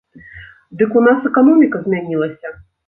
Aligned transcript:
Дык 0.79 0.97
у 1.03 1.05
нас 1.09 1.21
эканоміка 1.31 1.85
змянілася. 1.87 2.59